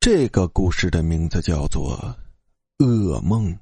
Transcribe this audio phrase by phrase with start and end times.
[0.00, 2.16] 这个故事的名字叫做
[2.82, 3.52] 《噩梦》。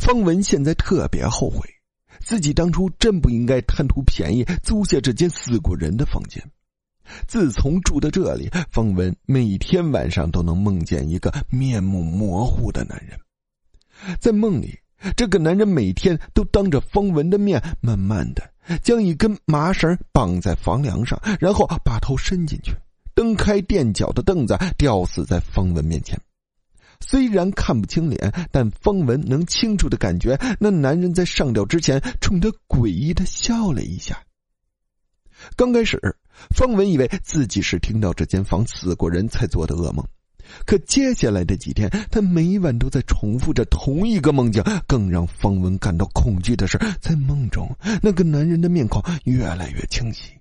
[0.00, 1.68] 方文现在特别后悔，
[2.20, 6.40] 自己当初真不应该贪图便宜租下这间死过人的房间。
[7.26, 13.18] 自从住到这里，方文每天晚上都能梦见一个面目模糊的男人。
[14.20, 14.78] 在梦里，
[15.16, 18.48] 这个男人每天都当着方文的面，慢慢的
[18.80, 22.72] 将一根麻绳绑在房梁上，然后把头伸进去。
[23.14, 26.18] 蹬开垫脚的凳子，吊死在方文面前。
[27.00, 34.22] 虽然看不清脸，但方文能清楚的感觉，那男人在上吊之前冲他诡异的笑了一下。
[35.56, 36.00] 刚开始，
[36.56, 40.06] 方文以为自己是听到这间房死过人才做的噩梦，
[40.64, 44.62] 可接下来的几天，他每晚都在重复着同一个梦境。
[44.86, 50.32] 更让方文感到恐惧的是，在梦中，那个男人的面孔越来越清晰。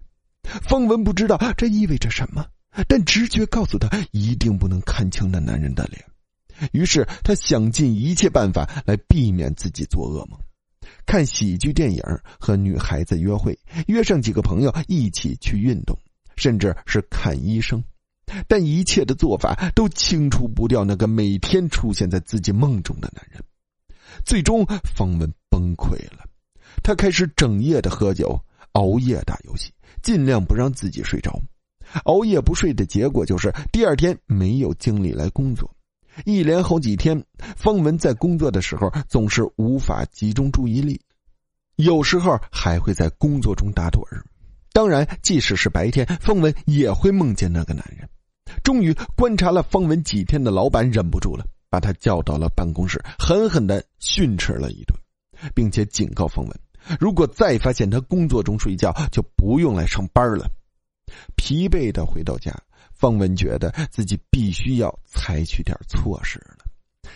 [0.43, 2.45] 方文不知道这意味着什么。
[2.87, 6.03] 但直觉告诉他，一定不能看清那男人的脸。
[6.71, 10.39] 于是他想尽一切办法来避免自己做噩梦，
[11.05, 12.01] 看喜剧电影
[12.39, 15.97] 和女孩子约会，约上几个朋友一起去运动，
[16.35, 17.83] 甚至是看医生。
[18.47, 23.43] 但一切的做法都清除不掉那个每天出现在自己梦中的男人。
[24.25, 26.25] 最终，方文崩溃了。
[26.81, 28.39] 他开始整夜的喝酒、
[28.71, 31.39] 熬夜打游戏，尽量不让自己睡着。
[32.05, 35.69] 熬夜不睡的结果就是第二天没有精力来工作，
[36.25, 37.23] 一连好几天，
[37.55, 40.99] 方文在工作的时候总是无法集中注意力，
[41.75, 44.23] 有时候还会在工作中打盹儿。
[44.71, 48.09] 当然，即使是白天，方文也会梦见那个男人。
[48.63, 54.97] 终于，观察了方文几天的老板忍不住了，把他叫到了办公室，狠狠的训斥了一顿，
[55.53, 56.59] 并且警告方文，
[56.99, 60.49] 如果再发现他工作中睡觉，就不用来上班了。
[61.35, 62.53] 疲惫的回到家，
[62.93, 66.57] 方文觉得自己必须要采取点措施了。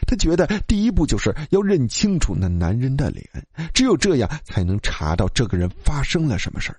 [0.05, 3.25] 他觉得第一步就是要认清楚那男人的脸，
[3.73, 6.77] 只有这样才能查到这个人发生了什么事儿。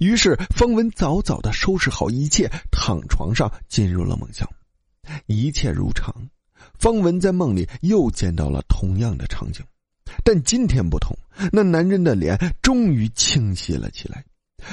[0.00, 4.48] 于是，方文早早的收拾好一切，躺床上进入了梦乡。
[5.26, 6.12] 一切如常，
[6.78, 9.64] 方文在梦里又见到了同样的场景，
[10.24, 11.16] 但今天不同，
[11.52, 14.24] 那男人的脸终于清晰了起来。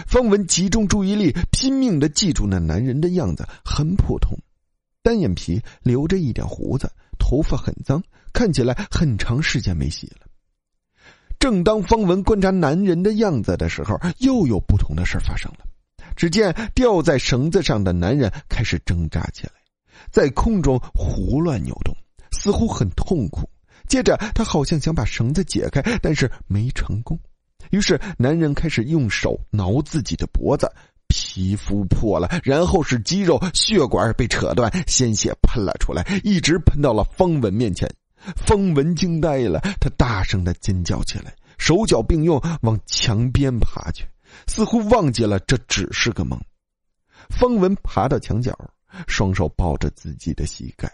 [0.08, 4.38] 方文集中注意力，拼命的记住那男人的样子，很普通，
[5.02, 10.28] 单眼皮，留着一点胡子，头发很脏，看起来很长时间没洗了。
[11.40, 15.66] 正当方文观察男人的样子的时候，又有不同的事发生了。
[16.16, 19.54] 只见吊在绳子上的男人开始挣扎起来，
[20.12, 21.96] 在空中胡乱扭动，
[22.32, 23.50] 似乎很痛苦。
[23.88, 27.20] 接着，他好像想把绳子解开，但是没成功。
[27.72, 30.72] 于是，男人开始用手挠自己的脖子，
[31.08, 37.90] 皮肤破了，然后是肌肉、血管被扯断，鲜血喷了出来，一直喷到了方文面前。
[38.36, 44.06] 方文惊呆了，他大声的尖叫起来，手脚并用往墙边爬去，
[44.48, 46.40] 似乎忘记了这只是个梦。
[47.30, 48.58] 方文爬到墙角，
[49.08, 50.92] 双手抱着自己的膝盖。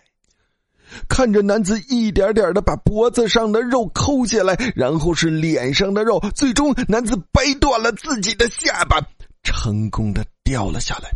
[1.07, 8.99] 看着男子一点点的把脖子上的肉抠下来，然后是脸上的肉，最终男子掰断了自己的下巴，
[9.43, 11.09] 成功的掉了下来。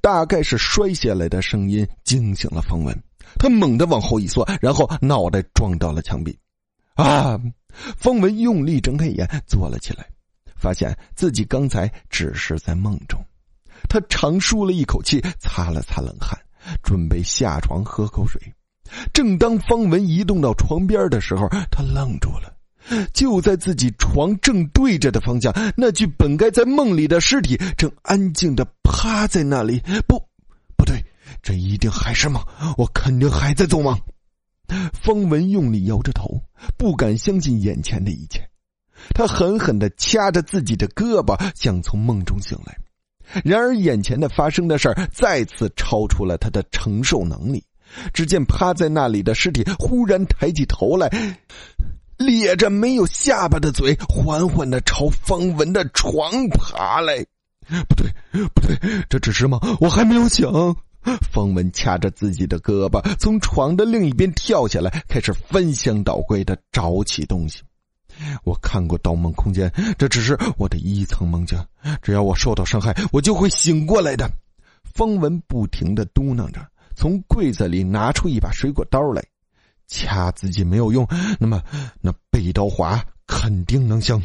[0.00, 2.96] 大概是摔下来的声音惊醒了方文，
[3.38, 6.36] 他猛地往后一缩，然后脑袋撞到了墙壁。
[6.94, 7.38] 啊！
[7.98, 10.06] 方文用力睁开眼，坐了起来，
[10.56, 13.22] 发现自己刚才只是在梦中。
[13.86, 16.40] 他长舒了一口气，擦了擦冷汗。
[16.86, 18.40] 准备下床喝口水，
[19.12, 22.54] 正当方文移动到床边的时候，他愣住了。
[23.12, 29.80] 就在自己床正对着的方向，那具本该在梦里的尸体正安静的趴在那里。
[30.06, 30.22] 不，
[30.76, 31.04] 不对，
[31.42, 32.40] 这一定还是梦，
[32.78, 33.98] 我肯定还在做梦。
[34.92, 36.40] 方文用力摇着头，
[36.78, 38.48] 不敢相信眼前的一切。
[39.10, 42.78] 他狠狠的掐着自己的胳膊，想从梦中醒来。
[43.44, 47.62] 然而，眼前的发生的事儿再次超出了他的承受能力。
[48.12, 51.08] 只见趴在那里的尸体忽然抬起头来，
[52.16, 57.24] 咧着没有下巴的嘴，缓缓的朝方文的床爬来。
[57.88, 58.10] 不对，
[58.54, 58.76] 不对，
[59.08, 60.48] 这只是梦，我还没有醒。
[61.30, 67.62] 方文掐着自己的胳膊，从床的另一边跳下来，开始翻箱倒柜的找起东西。
[68.44, 69.68] 我看过《盗梦空间》，
[69.98, 71.58] 这只是我的一层梦境。
[72.02, 74.30] 只要我受到伤害，我就会醒过来的。
[74.82, 76.66] 方文不停的嘟囔着，
[76.96, 79.22] 从柜子里拿出一把水果刀来，
[79.86, 81.06] 掐自己没有用，
[81.38, 81.62] 那么
[82.00, 84.22] 那背刀划肯定能行。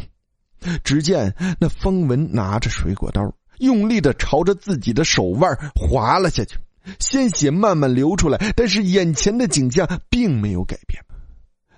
[0.84, 6.56] 只见那方文拿着水果刀，用力的朝着自己的手腕划了下去，
[7.00, 11.04] 鲜血慢慢流出来，但是眼前的景象并没有改变。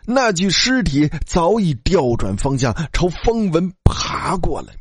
[0.06, 4.74] 那具尸体早已调转方向，朝方文爬过来。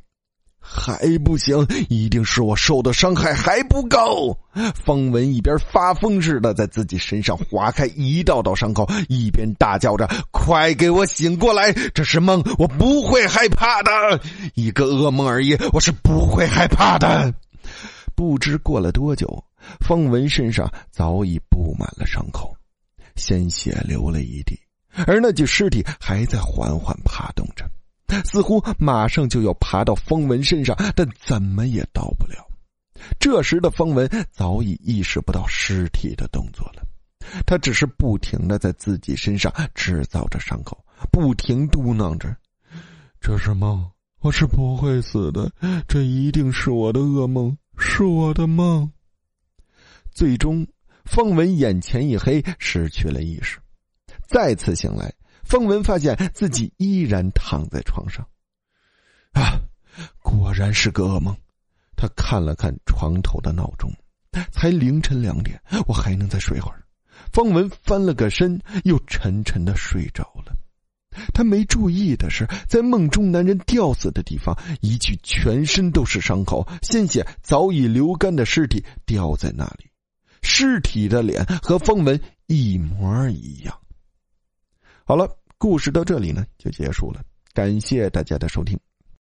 [0.65, 4.39] 还不行，一定是我受的伤害还不够。
[4.75, 11.73] 方文一边发疯似的在自己身上划开一道道伤口，一边大叫着：“快给我醒过来！
[11.93, 14.21] 这是梦，我不会害怕的。
[14.55, 17.35] 一个噩梦而已，我是不会害怕的。”
[18.15, 19.45] 不知过了多久，
[19.81, 22.57] 方文身上早已布满了伤口，
[23.17, 24.59] 鲜血流了一地，
[25.07, 27.69] 而那具尸体还在缓缓爬动着。
[28.25, 32.47] 似乎马上就要爬到方文身上，但怎么也到不了。
[33.19, 36.87] 这时的方文早已意识不到尸体的动作了，
[37.47, 42.37] 他只是不停的在自己身上制造着伤口，不停嘟囔着
[43.19, 43.91] ：“这是梦，
[44.21, 45.51] 我是不会死的，
[45.89, 48.89] 这一定是我的噩梦，是我的梦。”
[50.13, 50.67] 最终，
[51.07, 53.59] 方文眼前一黑，失去了意识，
[54.33, 55.13] 再次醒来。
[55.45, 58.27] 方文发现自己依然躺在床上，
[59.33, 59.61] 啊，
[60.23, 61.37] 果然是个噩梦。
[61.97, 63.93] 他看了看床头的闹钟，
[64.51, 66.83] 才凌晨两点，我还能再睡会儿。
[67.33, 70.57] 方文翻了个身，又沉沉的睡着了。
[71.35, 79.91] 他没注意的是，在梦中男人吊死的地方，一具全身都是伤口、鲜血早已流干的尸体吊在那里，
[80.43, 83.79] 尸体的脸和方文一模一样。
[85.05, 85.29] 好了，
[85.59, 87.21] 故事到这里呢就结束了。
[87.53, 88.79] 感谢大家的收听。